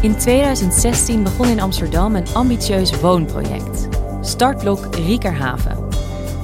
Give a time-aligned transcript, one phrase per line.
[0.00, 3.88] In 2016 begon in Amsterdam een ambitieus woonproject.
[4.20, 5.76] Startblok Riekerhaven.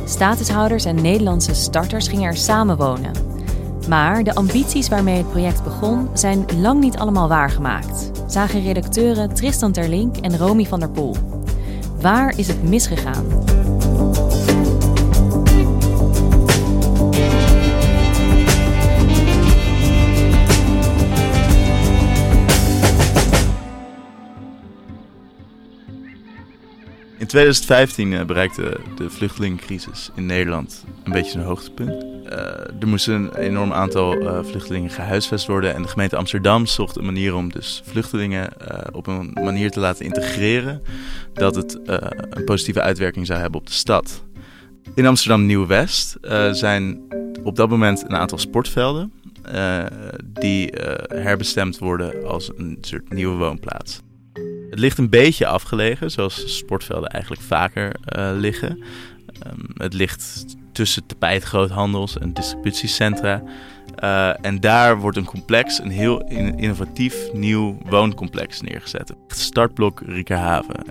[0.04, 3.12] Statushouders en Nederlandse starters gingen er samen wonen.
[3.88, 9.72] Maar de ambities waarmee het project begon zijn lang niet allemaal waargemaakt, zagen redacteuren Tristan
[9.72, 11.16] Terlink en Romy van der Poel.
[12.00, 13.24] Waar is het misgegaan?
[27.32, 32.04] 2015 uh, bereikte de vluchtelingencrisis in Nederland een beetje zijn hoogtepunt.
[32.24, 32.30] Uh,
[32.80, 37.04] er moesten een enorm aantal uh, vluchtelingen gehuisvest worden en de gemeente Amsterdam zocht een
[37.04, 38.48] manier om dus vluchtelingen
[38.92, 40.82] op een manier te laten integreren
[41.32, 41.78] dat het
[42.30, 44.24] een positieve uitwerking zou hebben op de stad.
[44.94, 46.16] In Amsterdam Nieuw-West
[46.50, 47.00] zijn
[47.42, 49.12] op dat moment een aantal sportvelden
[50.24, 50.72] die
[51.06, 54.00] herbestemd worden als een soort nieuwe woonplaats.
[54.72, 58.82] Het ligt een beetje afgelegen, zoals sportvelden eigenlijk vaker uh, liggen.
[59.46, 63.42] Um, het ligt tussen tapijtgroothandels en distributiecentra.
[64.04, 69.08] Uh, en daar wordt een complex, een heel innovatief nieuw wooncomplex neergezet.
[69.28, 70.84] Het startblok Riekerhaven.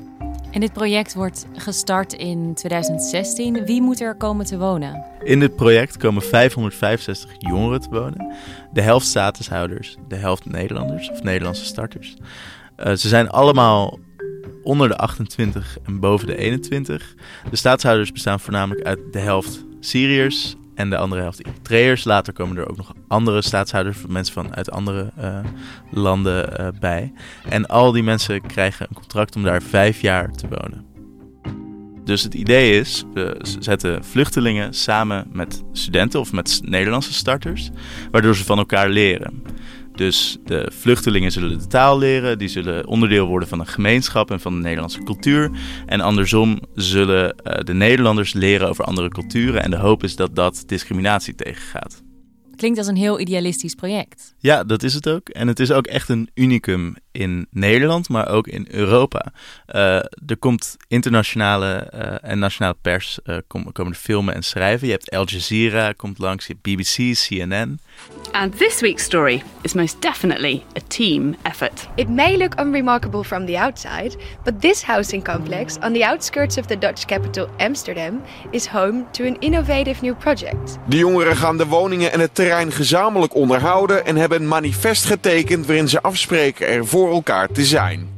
[0.51, 3.65] En dit project wordt gestart in 2016.
[3.65, 5.03] Wie moet er komen te wonen?
[5.23, 8.33] In dit project komen 565 jongeren te wonen.
[8.73, 12.15] De helft statushouders, de helft Nederlanders of Nederlandse starters.
[12.85, 13.99] Uh, ze zijn allemaal
[14.63, 17.15] onder de 28 en boven de 21.
[17.49, 22.03] De staatshouders bestaan voornamelijk uit de helft Syriërs en de andere helft Eritreërs.
[22.03, 25.39] Later komen er ook nog andere staatshouders, mensen van uit andere uh,
[25.91, 27.13] landen uh, bij.
[27.49, 30.85] En al die mensen krijgen een contract om daar vijf jaar te wonen.
[32.03, 37.69] Dus het idee is, we zetten vluchtelingen samen met studenten of met Nederlandse starters,
[38.11, 39.43] waardoor ze van elkaar leren.
[40.01, 44.39] Dus de vluchtelingen zullen de taal leren, die zullen onderdeel worden van een gemeenschap en
[44.39, 45.51] van de Nederlandse cultuur.
[45.85, 49.63] En andersom zullen uh, de Nederlanders leren over andere culturen.
[49.63, 52.03] En de hoop is dat dat discriminatie tegengaat.
[52.55, 54.35] Klinkt als een heel idealistisch project.
[54.37, 55.29] Ja, dat is het ook.
[55.29, 59.31] En het is ook echt een unicum in Nederland, maar ook in Europa.
[59.75, 59.95] Uh,
[60.25, 64.87] er komt internationale uh, en nationale pers uh, kom, komen filmen en schrijven.
[64.87, 67.79] Je hebt Al Jazeera komt langs, je hebt BBC, CNN.
[68.31, 71.87] And this week's story is most definitely a team effort.
[71.95, 76.65] It may look unremarkable from the outside, but this housing complex on the outskirts of
[76.65, 80.77] the Dutch capital Amsterdam is home to an innovative new project.
[80.87, 85.65] De jongeren gaan de woningen en het terrein gezamenlijk onderhouden en hebben een manifest getekend
[85.65, 88.09] waarin ze afspreken er voor elkaar te zijn.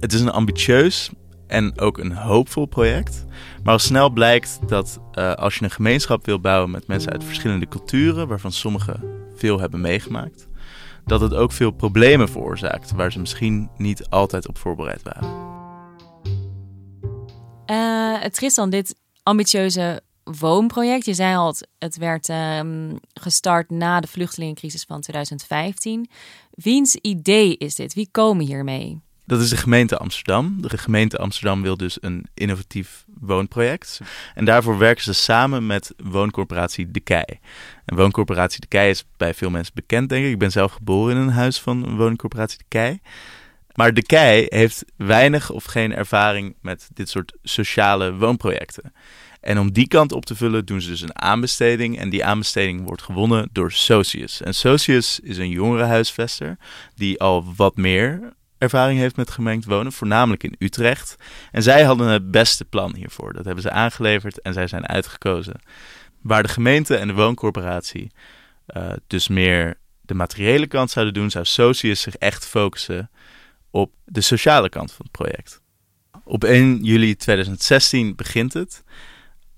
[0.00, 1.10] Het is een ambitieus
[1.46, 3.24] en ook een hoopvol project.
[3.62, 7.24] Maar al snel blijkt dat uh, als je een gemeenschap wil bouwen met mensen uit
[7.24, 9.02] verschillende culturen, waarvan sommigen
[9.36, 10.48] veel hebben meegemaakt,
[11.04, 15.30] dat het ook veel problemen veroorzaakt waar ze misschien niet altijd op voorbereid waren.
[17.66, 24.84] Uh, Tristan, dit ambitieuze woonproject, je zei al, het werd um, gestart na de vluchtelingencrisis
[24.84, 26.10] van 2015.
[26.50, 27.94] Wiens idee is dit?
[27.94, 29.00] Wie komen hiermee?
[29.24, 30.56] Dat is de gemeente Amsterdam.
[30.60, 34.00] De gemeente Amsterdam wil dus een innovatief woonproject.
[34.34, 37.24] En daarvoor werken ze samen met wooncorporatie De Kei.
[37.84, 40.30] En wooncorporatie De Kei is bij veel mensen bekend, denk ik.
[40.30, 43.00] Ik ben zelf geboren in een huis van wooncorporatie De Kei.
[43.74, 48.92] Maar De Kei heeft weinig of geen ervaring met dit soort sociale woonprojecten.
[49.42, 51.98] En om die kant op te vullen doen ze dus een aanbesteding.
[51.98, 54.42] En die aanbesteding wordt gewonnen door Socius.
[54.42, 56.56] En Socius is een jongerenhuisvester
[56.94, 61.16] die al wat meer ervaring heeft met gemengd wonen, voornamelijk in Utrecht.
[61.50, 63.32] En zij hadden het beste plan hiervoor.
[63.32, 65.60] Dat hebben ze aangeleverd en zij zijn uitgekozen
[66.22, 68.10] Waar de gemeente en de wooncorporatie
[68.76, 73.10] uh, dus meer de materiële kant zouden doen, zou Socius zich echt focussen
[73.70, 75.62] op de sociale kant van het project.
[76.24, 78.84] Op 1 juli 2016 begint het.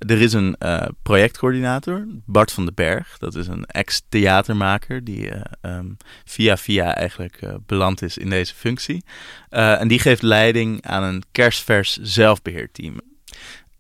[0.07, 3.19] Er is een uh, projectcoördinator, Bart van den Berg.
[3.19, 8.55] Dat is een ex-theatermaker die uh, um, via via eigenlijk uh, beland is in deze
[8.55, 9.05] functie.
[9.49, 13.01] en die geeft leiding aan een kerstvers zelfbeheerteam.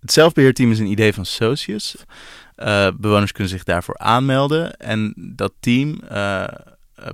[0.00, 1.96] Het zelfbeheerteam is een idee van Socius.
[2.96, 4.76] bewoners kunnen zich daarvoor aanmelden.
[4.76, 6.44] En dat team eh,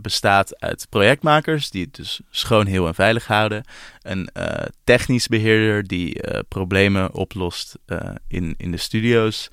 [0.01, 3.65] bestaat uit projectmakers die het dus schoon, heel en veilig houden.
[4.03, 4.45] Een uh,
[4.85, 7.79] technisch beheerder die uh, problemen oplost
[8.29, 9.51] in, in de studio's.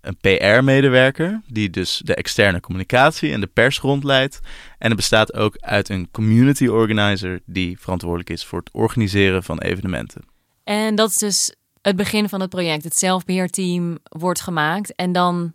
[0.00, 4.40] Een PR-medewerker die dus de externe communicatie en de pers rondleidt.
[4.78, 9.58] En het bestaat ook uit een community organizer die verantwoordelijk is voor het organiseren van
[9.58, 10.22] evenementen.
[10.64, 12.84] En dat is dus het begin van het project.
[12.84, 15.54] Het zelfbeheerteam wordt gemaakt en dan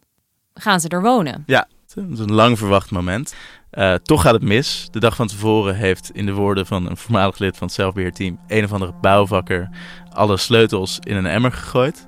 [0.53, 1.43] gaan ze er wonen.
[1.45, 3.35] Ja, dat is een lang verwacht moment.
[3.77, 4.87] Uh, toch gaat het mis.
[4.91, 8.39] De dag van tevoren heeft, in de woorden van een voormalig lid van het zelfbeheerteam,
[8.47, 9.69] een of andere bouwvakker
[10.09, 12.07] alle sleutels in een emmer gegooid.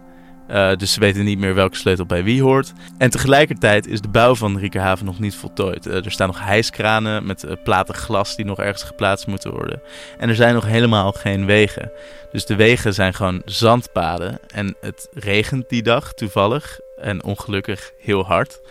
[0.49, 2.73] Uh, dus ze weten niet meer welke sleutel bij wie hoort.
[2.97, 5.87] En tegelijkertijd is de bouw van Riekerhaven nog niet voltooid.
[5.87, 9.81] Uh, er staan nog hijskranen met platen glas die nog ergens geplaatst moeten worden.
[10.17, 11.91] En er zijn nog helemaal geen wegen.
[12.31, 14.39] Dus de wegen zijn gewoon zandpaden.
[14.47, 18.61] En het regent die dag toevallig en ongelukkig heel hard.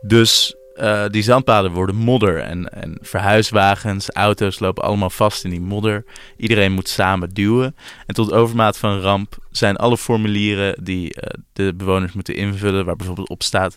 [0.00, 5.60] Dus uh, die zandpaden worden modder en, en verhuiswagens, auto's lopen allemaal vast in die
[5.60, 6.04] modder.
[6.36, 7.76] Iedereen moet samen duwen.
[8.06, 11.22] En tot overmaat van ramp zijn alle formulieren die uh,
[11.52, 13.76] de bewoners moeten invullen, waar bijvoorbeeld op staat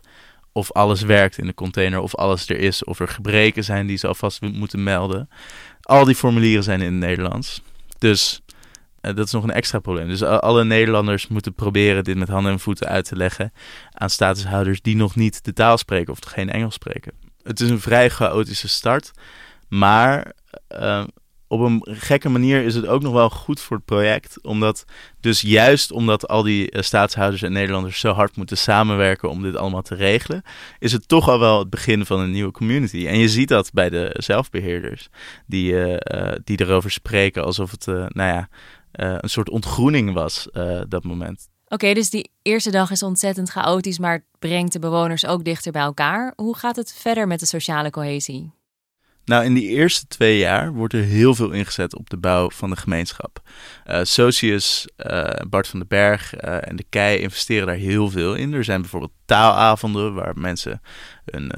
[0.51, 3.97] of alles werkt in de container, of alles er is, of er gebreken zijn die
[3.97, 5.29] ze alvast moeten melden.
[5.81, 7.61] Al die formulieren zijn in het Nederlands.
[7.97, 8.41] Dus
[9.11, 10.07] dat is nog een extra probleem.
[10.07, 13.53] Dus alle Nederlanders moeten proberen dit met handen en voeten uit te leggen
[13.91, 17.13] aan statushouders die nog niet de taal spreken of geen Engels spreken.
[17.41, 19.11] Het is een vrij chaotische start,
[19.67, 20.31] maar
[20.79, 21.03] uh,
[21.47, 24.43] op een gekke manier is het ook nog wel goed voor het project.
[24.43, 24.85] Omdat,
[25.19, 29.55] dus juist omdat al die uh, staatshouders en Nederlanders zo hard moeten samenwerken om dit
[29.55, 30.41] allemaal te regelen,
[30.79, 33.07] is het toch al wel het begin van een nieuwe community.
[33.07, 35.09] En je ziet dat bij de zelfbeheerders,
[35.45, 38.49] die, uh, die erover spreken alsof het, nou ja,
[38.95, 41.47] uh, een soort ontgroening was, uh, dat moment.
[41.67, 45.71] Oké, dus die eerste dag is ontzettend chaotisch, maar het brengt de bewoners ook dichter
[45.71, 46.33] bij elkaar.
[46.35, 48.51] Hoe gaat het verder met de sociale cohesie?
[49.25, 52.69] Nou, in die eerste twee jaar wordt er heel veel ingezet op de bouw van
[52.69, 53.41] de gemeenschap.
[53.87, 58.35] Uh, Socius, uh, Bart van den Berg uh, en de Kei investeren daar heel veel
[58.35, 58.53] in.
[58.53, 60.81] Er zijn bijvoorbeeld taalavonden waar mensen
[61.25, 61.51] hun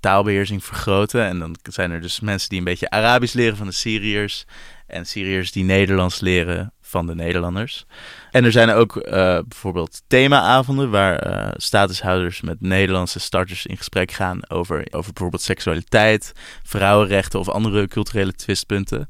[0.00, 1.24] taalbeheersing vergroten.
[1.24, 4.44] En dan zijn er dus mensen die een beetje Arabisch leren van de Syriërs.
[4.92, 7.86] En Syriërs die Nederlands leren van de Nederlanders.
[8.30, 9.02] En er zijn ook uh,
[9.48, 16.32] bijvoorbeeld themaavonden waar uh, statushouders met Nederlandse starters in gesprek gaan over, over bijvoorbeeld seksualiteit,
[16.62, 19.08] vrouwenrechten of andere culturele twistpunten.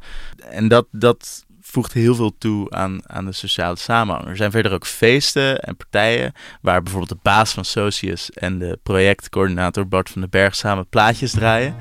[0.51, 4.29] En dat, dat voegt heel veel toe aan, aan de sociale samenhang.
[4.29, 8.79] Er zijn verder ook feesten en partijen waar bijvoorbeeld de baas van Socius en de
[8.83, 11.77] projectcoördinator Bart van den Berg samen plaatjes draaien.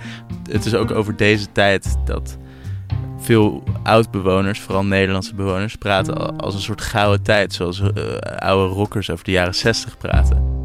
[0.50, 2.38] Het is ook over deze tijd dat
[3.22, 7.54] veel oud-bewoners, vooral Nederlandse bewoners, praten als een soort gouden tijd.
[7.54, 7.90] Zoals uh,
[8.38, 10.60] oude rockers over de jaren 60 praten.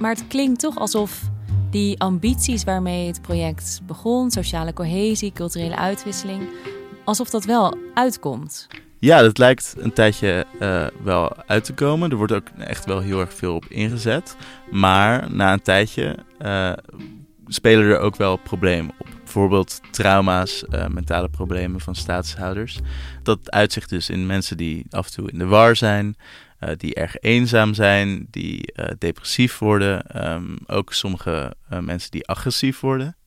[0.00, 1.20] Maar het klinkt toch alsof
[1.70, 6.48] die ambities waarmee het project begon, sociale cohesie, culturele uitwisseling,
[7.04, 8.66] alsof dat wel uitkomt.
[9.00, 12.10] Ja, dat lijkt een tijdje uh, wel uit te komen.
[12.10, 14.36] Er wordt ook echt wel heel erg veel op ingezet.
[14.70, 16.72] Maar na een tijdje uh,
[17.46, 19.06] spelen er ook wel problemen op.
[19.18, 22.78] Bijvoorbeeld trauma's, uh, mentale problemen van staatshouders.
[23.22, 26.16] Dat uitzicht dus in mensen die af en toe in de war zijn,
[26.76, 30.26] die erg eenzaam zijn, die depressief worden.
[30.32, 33.17] Um, ook sommige mensen die agressief worden.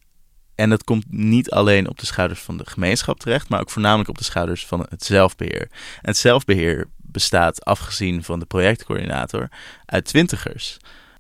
[0.55, 4.09] En dat komt niet alleen op de schouders van de gemeenschap terecht, maar ook voornamelijk
[4.09, 5.67] op de schouders van het zelfbeheer.
[5.71, 9.49] En het zelfbeheer bestaat, afgezien van de projectcoördinator,
[9.85, 10.77] uit twintigers.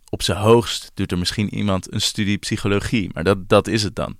[0.09, 3.95] Op zijn hoogst doet er misschien iemand een studie psychologie, maar dat, dat is het
[3.95, 4.17] dan.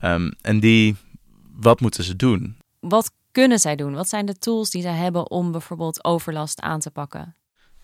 [0.00, 0.96] Um, en die,
[1.52, 2.56] wat moeten ze doen?
[2.80, 3.94] Wat kunnen zij doen?
[3.94, 7.36] Wat zijn de tools die zij hebben om bijvoorbeeld overlast aan te pakken?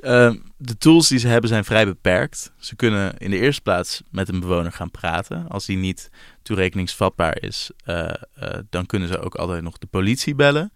[0.03, 2.53] Uh, de tools die ze hebben zijn vrij beperkt.
[2.59, 5.49] Ze kunnen in de eerste plaats met een bewoner gaan praten.
[5.49, 6.11] Als die niet
[6.43, 8.11] toerekeningsvatbaar is, uh,
[8.43, 10.73] uh, dan kunnen ze ook altijd nog de politie bellen.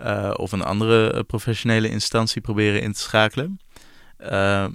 [0.00, 3.58] Uh, of een andere professionele instantie proberen in te schakelen.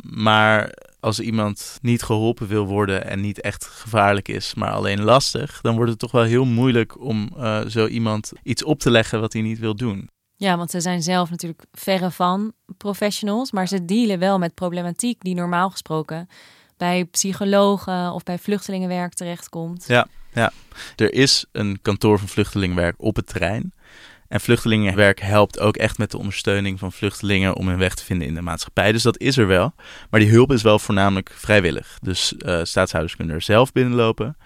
[0.02, 5.62] maar als iemand niet geholpen wil worden en niet echt gevaarlijk is, maar alleen lastig,
[5.62, 7.34] dan wordt het toch wel heel moeilijk om
[7.68, 10.10] zo iemand iets op te leggen wat hij niet wil doen.
[10.40, 15.22] Ja, want ze zijn zelf natuurlijk verre van professionals, maar ze dealen wel met problematiek
[15.22, 16.28] die normaal gesproken
[16.78, 19.86] bij psychologen of bij vluchtelingenwerk terechtkomt.
[19.88, 20.52] Ja, ja.
[20.96, 23.74] Er is een kantoor van vluchtelingenwerk op het terrein.
[24.28, 28.28] En vluchtelingenwerk helpt ook echt met de ondersteuning van vluchtelingen om hun weg te vinden
[28.28, 28.92] in de maatschappij.
[28.92, 29.74] Dus dat is er wel.
[30.10, 31.98] Maar die hulp is wel voornamelijk vrijwillig.
[32.02, 34.38] Dus uh, staatshouders kunnen er zelf binnenlopen.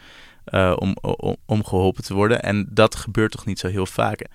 [0.45, 2.41] Uh, om, om, om, geholpen te worden.
[2.43, 4.25] En dat gebeurt toch niet zo heel vaak.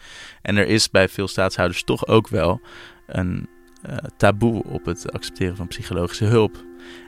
[0.43, 2.61] En er is bij veel staatshouders toch ook wel
[3.07, 3.49] een
[3.89, 6.65] uh, taboe op het accepteren van psychologische hulp.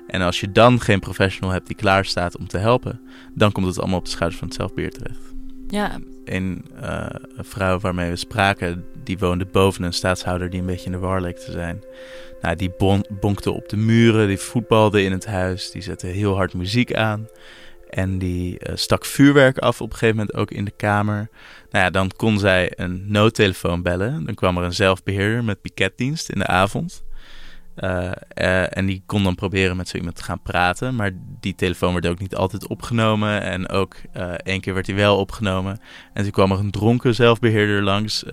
[0.07, 3.01] En als je dan geen professional hebt die klaar staat om te helpen,
[3.35, 5.35] dan komt het allemaal op de schouders van het zelfbeheer terecht.
[5.69, 5.99] Ja.
[6.25, 10.87] Een, uh, een vrouw waarmee we spraken, die woonde boven een staatshouder die een beetje
[10.87, 11.83] in de war leek te zijn.
[12.41, 16.35] Nou, die bon bonkte op de muren, die voetbalde in het huis, die zette heel
[16.35, 17.27] hard muziek aan.
[17.91, 21.29] En die uh, stak vuurwerk af op een gegeven moment ook in de kamer.
[21.71, 24.25] Nou ja, dan kon zij een noodtelefoon bellen.
[24.25, 27.07] Dan kwam er een zelfbeheerder met piketdienst in de avond.
[27.77, 30.95] Uh, uh, en die kon dan proberen met zo iemand te gaan praten.
[30.95, 33.43] Maar die telefoon werd ook niet altijd opgenomen.
[33.43, 33.97] En ook
[34.43, 35.81] één keer werd hij wel opgenomen.
[36.13, 38.25] En toen kwam er een dronken zelfbeheerder langs.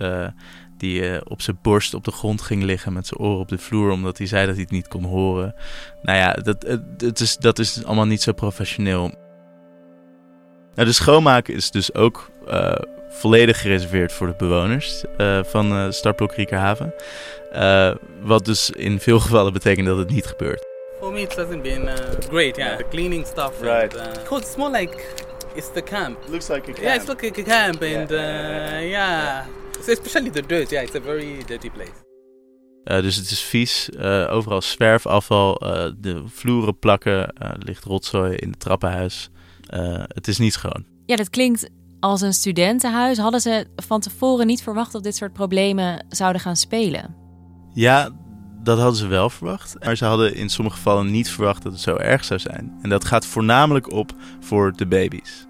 [0.78, 3.90] die op zijn borst op de grond ging liggen met zijn oren op de vloer.
[3.90, 5.54] Omdat hij zei dat hij het niet kon horen.
[6.02, 9.14] Nou ja, dat, het is, dat is allemaal niet zo professioneel.
[10.76, 12.30] Nou, de schoonmaken is dus ook
[13.10, 16.94] volledig gereserveerd voor de bewoners uh, van uh, Startblok Riekerhaven.
[17.54, 20.64] Uh, wat dus in veel gevallen betekent dat het niet gebeurt.
[21.00, 21.88] For me, it hasn't been
[22.28, 22.56] great.
[22.56, 23.60] Yeah, the cleaning stuff.
[23.60, 23.96] Right.
[23.96, 25.04] And, it's more like
[25.54, 26.18] it's the camp.
[26.28, 26.78] Looks like a camp.
[26.78, 29.44] Yeah, it's like a camp, and yeah, yeah.
[29.80, 30.70] So especially the dirt.
[30.70, 32.04] Yeah, it's a very dirty place.
[32.84, 33.88] Uh, dus het is vies.
[33.98, 35.62] Uh, overal zwerfafval.
[35.62, 37.32] Uh, de vloeren plakken.
[37.58, 39.30] ligt rotzooi in het trappenhuis.
[40.06, 40.84] Het is niet schoon.
[41.06, 41.68] Ja, dat klinkt
[42.00, 43.18] als een studentenhuis.
[43.18, 47.14] Hadden ze van tevoren niet verwacht dat dit soort problemen zouden gaan spelen?
[47.72, 48.10] Ja,
[48.62, 49.76] dat hadden ze wel verwacht.
[49.84, 52.78] Maar ze hadden in sommige gevallen niet verwacht dat het zo erg zou zijn.
[52.82, 55.46] En dat gaat voornamelijk op voor de baby's.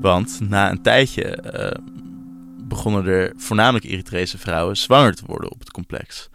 [0.00, 1.86] Want na een tijdje uh,
[2.70, 6.28] begonnen er voornamelijk Eritrese vrouwen zwanger te worden op het complex.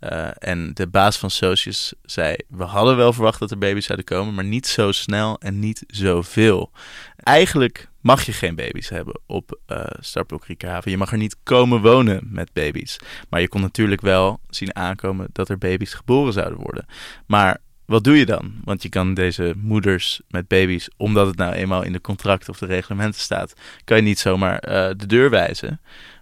[0.00, 4.06] Uh, en de baas van Socius zei: We hadden wel verwacht dat er baby's zouden
[4.06, 6.70] komen, maar niet zo snel en niet zoveel.
[7.16, 10.90] Eigenlijk mag je geen baby's hebben op uh, Startblok Riekerhaven.
[10.90, 12.96] Je mag er niet komen wonen met baby's.
[13.28, 16.86] Maar je kon natuurlijk wel zien aankomen dat er baby's geboren zouden worden.
[17.26, 18.52] Maar wat doe je dan?
[18.64, 22.58] Want je kan deze moeders met baby's, omdat het nou eenmaal in de contracten of
[22.58, 23.52] de reglementen staat,
[23.84, 25.80] kan je niet zomaar uh, de deur wijzen.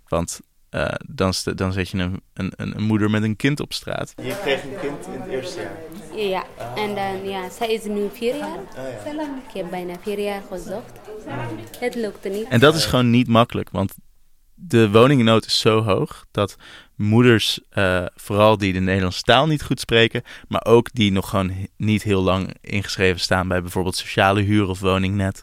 [0.09, 4.15] Want uh, dan, dan zet je een, een, een, moeder met een kind op straat.
[4.23, 6.27] Je kreeg een kind in het eerste jaar?
[6.29, 6.45] Ja,
[6.77, 8.59] en dan, ja, zij is nu vier jaar.
[8.59, 9.41] Oh, ja.
[9.49, 11.01] Ik heb bijna vier jaar gezocht.
[11.79, 12.49] Het lukte niet.
[12.49, 13.95] En dat is gewoon niet makkelijk, want
[14.55, 16.57] de woningnood is zo hoog dat
[16.97, 21.53] moeders, uh, vooral die de Nederlandse taal niet goed spreken, maar ook die nog gewoon
[21.77, 25.43] niet heel lang ingeschreven staan bij bijvoorbeeld sociale huur of woningnet,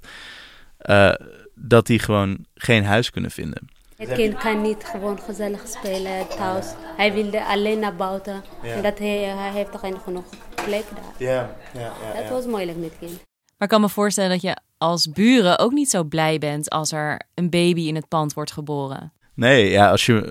[0.86, 1.14] uh,
[1.56, 3.68] dat die gewoon geen huis kunnen vinden.
[3.98, 6.74] Het kind kan niet gewoon gezellig spelen thuis.
[6.98, 8.44] Hij wilde alleen naar buiten.
[8.64, 8.74] Ja.
[8.74, 10.26] En dat hij, hij heeft toch geen genoeg
[10.66, 11.28] plek daar.
[11.28, 12.22] Ja, ja, ja.
[12.22, 13.12] Dat was moeilijk met kind.
[13.58, 16.92] Maar ik kan me voorstellen dat je als buren ook niet zo blij bent als
[16.92, 19.14] er een baby in het pand wordt geboren.
[19.36, 20.25] Nee, ja, als je,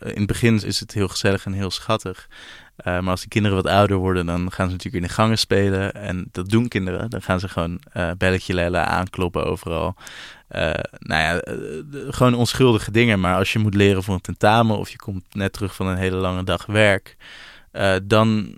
[0.00, 2.28] uh, in het begin is het heel gezellig en heel schattig.
[2.78, 5.38] Uh, maar als de kinderen wat ouder worden, dan gaan ze natuurlijk in de gangen
[5.38, 5.94] spelen.
[5.94, 7.10] En dat doen kinderen.
[7.10, 9.94] Dan gaan ze gewoon uh, belletje lellen, aankloppen overal.
[10.98, 11.40] Nou ja,
[12.12, 13.20] gewoon onschuldige dingen.
[13.20, 15.96] Maar als je moet leren voor een tentamen of je komt net terug van een
[15.96, 17.16] hele lange dag werk,
[18.02, 18.56] dan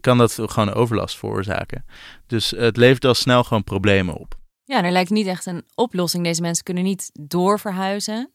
[0.00, 1.84] kan dat gewoon overlast veroorzaken.
[2.26, 4.34] Dus het levert al snel gewoon problemen op.
[4.64, 6.24] Ja, er lijkt niet echt een oplossing.
[6.24, 8.30] Deze mensen kunnen niet doorverhuizen.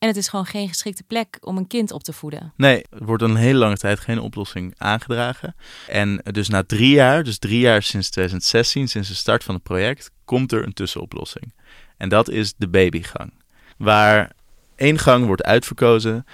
[0.00, 2.52] En het is gewoon geen geschikte plek om een kind op te voeden.
[2.56, 5.54] Nee, er wordt een hele lange tijd geen oplossing aangedragen.
[5.88, 9.62] En dus na drie jaar, dus drie jaar sinds 2016, sinds de start van het
[9.62, 11.54] project, komt er een tussenoplossing.
[11.96, 13.32] En dat is de babygang.
[13.76, 14.32] Waar
[14.76, 16.24] één gang wordt uitverkozen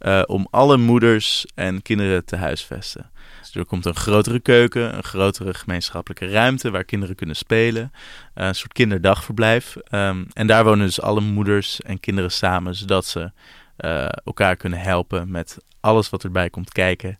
[0.00, 3.10] uh, om alle moeders en kinderen te huisvesten.
[3.40, 7.82] Dus er komt een grotere keuken, een grotere gemeenschappelijke ruimte waar kinderen kunnen spelen.
[7.82, 9.76] Uh, een soort kinderdagverblijf.
[9.90, 13.30] Um, en daar wonen dus alle moeders en kinderen samen, zodat ze
[13.78, 17.18] uh, elkaar kunnen helpen met alles wat erbij komt kijken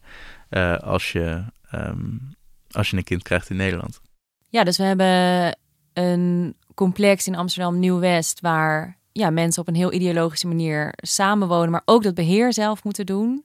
[0.80, 2.34] als, je, um,
[2.70, 4.00] als je een kind krijgt in Nederland.
[4.48, 5.58] Ja, dus we hebben
[5.92, 11.82] een complex in Amsterdam Nieuw-West waar ja, mensen op een heel ideologische manier samenwonen, maar
[11.84, 13.44] ook dat beheer zelf moeten doen.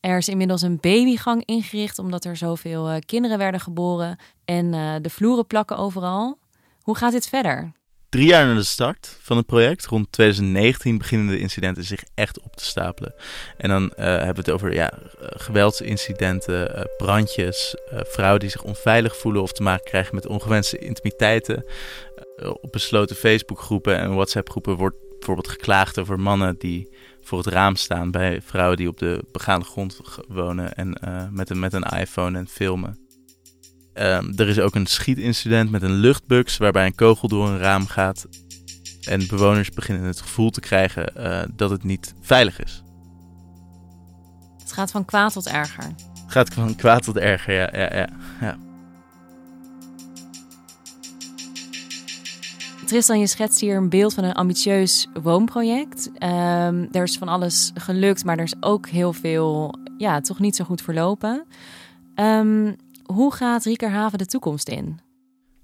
[0.00, 4.94] Er is inmiddels een babygang ingericht omdat er zoveel uh, kinderen werden geboren en uh,
[5.00, 6.38] de vloeren plakken overal.
[6.80, 7.72] Hoe gaat dit verder?
[8.08, 12.40] Drie jaar na de start van het project, rond 2019, beginnen de incidenten zich echt
[12.40, 13.14] op te stapelen.
[13.56, 19.42] En dan uh, hebben we het over ja, geweldsincidenten, brandjes, vrouwen die zich onveilig voelen
[19.42, 21.64] of te maken krijgen met ongewenste intimiteiten.
[22.42, 26.88] Op besloten Facebookgroepen en WhatsApp-groepen wordt bijvoorbeeld geklaagd over mannen die
[27.22, 30.88] voor het raam staan bij vrouwen die op de begaande grond wonen en
[31.32, 33.08] met, een, met een iPhone en filmen.
[33.94, 37.86] Um, er is ook een schietincident met een luchtbux waarbij een kogel door een raam
[37.86, 38.26] gaat.
[39.00, 42.82] En bewoners beginnen het gevoel te krijgen uh, dat het niet veilig is.
[44.58, 45.84] Het gaat van kwaad tot erger.
[45.84, 47.68] Het gaat van kwaad tot erger, ja.
[47.72, 48.08] ja, ja,
[48.40, 48.69] ja.
[52.90, 56.06] Tristan, je schetst hier een beeld van een ambitieus woonproject.
[56.06, 60.56] Um, er is van alles gelukt, maar er is ook heel veel, ja, toch niet
[60.56, 61.46] zo goed verlopen.
[62.14, 65.00] Um, hoe gaat Riekerhaven de toekomst in?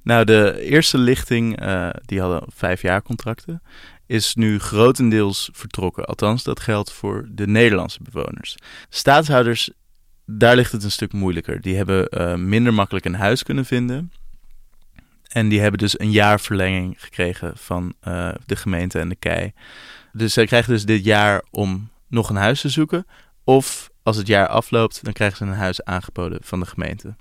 [0.03, 3.63] Nou, de eerste lichting, uh, die hadden vijf jaar contracten,
[4.07, 6.05] is nu grotendeels vertrokken.
[6.05, 8.57] Althans, dat geldt voor de Nederlandse bewoners.
[8.89, 9.71] Staatshouders,
[10.27, 11.61] daar ligt het een stuk moeilijker.
[11.61, 14.13] Die hebben uh, minder makkelijk een huis kunnen vinden.
[15.37, 19.53] En die hebben dus een jaar verlenging gekregen van uh, de gemeente en de KEI.
[20.13, 23.07] Dus zij krijgen dus dit jaar om nog een huis te zoeken.
[23.45, 27.17] Of als het jaar afloopt, dan krijgen ze een huis aangeboden van de gemeente.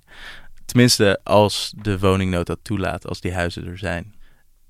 [0.66, 4.16] Tenminste, als de woningnood dat toelaat, als die huizen er zijn.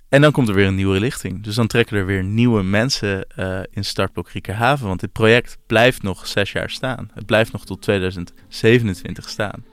[0.10, 1.44] En dan komt er weer een nieuwe lichting.
[1.44, 4.88] Dus dan trekken er weer nieuwe mensen uh, in startblok Riekerhaven.
[4.88, 7.12] Want dit project blijft nog zes jaar staan.
[7.14, 9.66] Het blijft nog tot 2027 staan.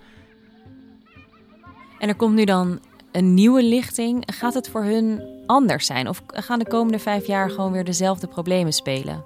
[1.99, 2.81] En er komt nu dan
[3.13, 4.23] een nieuwe lichting.
[4.27, 6.09] Gaat het voor hun anders zijn?
[6.09, 9.23] Of gaan de komende vijf jaar gewoon weer dezelfde problemen spelen?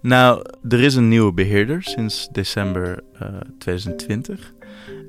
[0.00, 4.52] Nou, er is een nieuwe beheerder sinds december uh, 2020.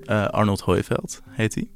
[0.04, 1.70] Uh, Arnold Hooiveld heet hij.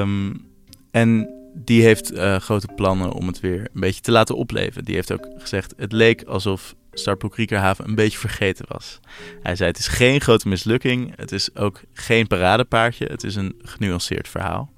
[0.00, 0.46] Um,
[0.90, 4.84] en die heeft uh, grote plannen om het weer een beetje te laten opleven.
[4.84, 9.00] Die heeft ook gezegd: het leek alsof Startbroek Riekerhaven een beetje vergeten was.
[9.42, 11.12] Hij zei: het is geen grote mislukking.
[11.16, 13.06] Het is ook geen paradepaardje.
[13.06, 14.72] Het is een genuanceerd verhaal.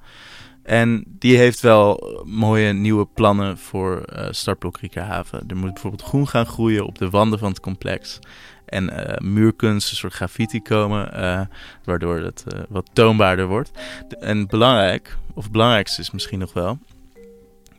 [0.62, 5.44] En die heeft wel mooie nieuwe plannen voor uh, Startblok Riekerhaven.
[5.46, 8.18] Er moet bijvoorbeeld groen gaan groeien op de wanden van het complex.
[8.64, 11.40] En uh, muurkunst, een soort graffiti komen, uh,
[11.84, 13.70] waardoor het wat toonbaarder wordt.
[14.20, 16.78] En belangrijk, of belangrijkste is misschien nog wel,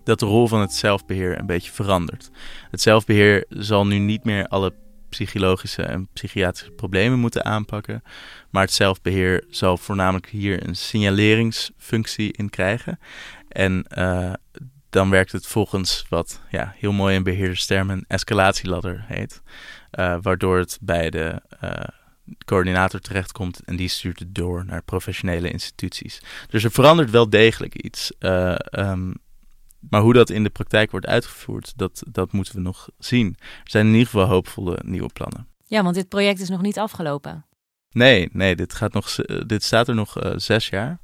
[0.08, 2.30] dat de rol van het zelfbeheer een beetje verandert.
[2.72, 4.74] Het zelfbeheer zal nu niet meer alle
[5.10, 8.04] psychologische en psychiatrische problemen moeten aanpakken.
[8.50, 13.00] Maar het zelfbeheer zal voornamelijk hier een signaleringsfunctie in krijgen.
[13.50, 14.34] En uh,
[14.89, 19.41] dan werkt het volgens wat ja, heel mooi in beheerderstermen een escalatieladder heet.
[20.00, 21.72] Uh, waardoor het bij de uh,
[22.46, 26.22] coördinator terechtkomt en die stuurt het door naar professionele instituties.
[26.50, 28.12] Dus er verandert wel degelijk iets.
[28.72, 29.13] Um,
[29.89, 33.36] maar hoe dat in de praktijk wordt uitgevoerd, dat, dat moeten we nog zien.
[33.39, 35.47] Er zijn in ieder geval hoopvolle nieuwe plannen.
[35.65, 37.45] Ja, want dit project is nog niet afgelopen.
[37.91, 41.00] Nee, nee, dit, gaat nog, dit staat er nog uh, zes jaar.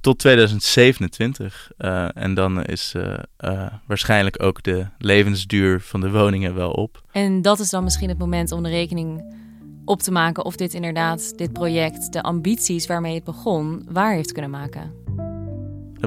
[0.00, 1.70] Tot 2027.
[1.78, 7.02] Uh, en dan is uh, waarschijnlijk ook de levensduur van de woningen wel op.
[7.12, 9.34] En dat is dan misschien het moment om de rekening
[9.84, 14.32] op te maken of dit inderdaad, dit project, de ambities waarmee het begon, waar heeft
[14.32, 15.03] kunnen maken.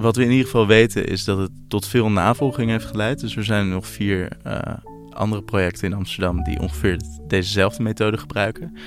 [0.01, 3.19] Wat we in ieder geval weten is dat het tot veel navolging heeft geleid.
[3.19, 4.59] Dus er zijn nog vier uh,
[5.09, 8.77] andere projecten in Amsterdam die ongeveer dezezelfde methode gebruiken.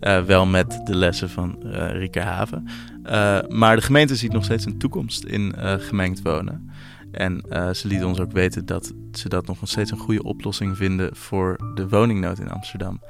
[0.00, 2.68] Uh, wel met de lessen van uh, Rieke Haven.
[3.48, 6.70] maar de gemeente ziet nog steeds een toekomst in gemengd wonen.
[7.12, 7.42] En
[7.74, 11.56] ze lieten ons ook weten dat ze dat nog steeds een goede oplossing vinden voor
[11.74, 13.00] de woningnood in Amsterdam.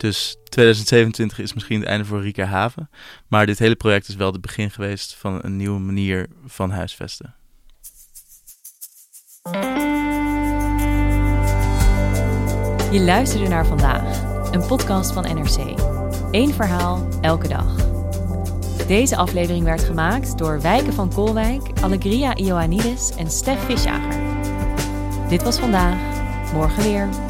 [0.00, 2.90] Dus 2027 is misschien het einde voor Rika Haven.
[3.28, 7.34] Maar dit hele project is wel het begin geweest van een nieuwe manier van huisvesten.
[12.90, 15.80] Je luisterde naar vandaag, een podcast van NRC.
[16.30, 17.74] Eén verhaal, elke dag.
[18.86, 24.20] Deze aflevering werd gemaakt door Wijken van Kolwijk, Allegria Ioannidis en Stef Visjager.
[25.28, 25.96] Dit was vandaag,
[26.52, 27.29] morgen weer.